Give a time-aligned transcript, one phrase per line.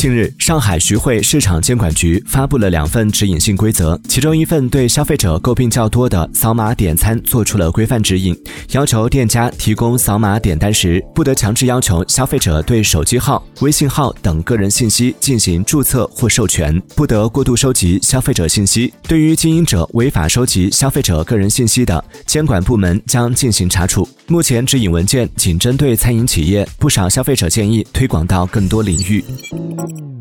[0.00, 8.34] 近日，上海徐汇市场监管局发布了两份指引性规则，其中一份对消费者诟病较多的扫码点餐做出了规范指引，
[8.70, 18.90] 要求店家提供扫码点单时，不得强制要求消费者对手机号、微信号等个人信息进行注册或授权，不得过度收集消费者信息。
[19.02, 24.08] 对于经营者违法收集消费者个人信息的，监管部门将进行查处。
[24.28, 29.22] 目前指引文件仅针对餐饮企业，不少消费者建议推广到更多领域。
[29.90, 30.19] Mm.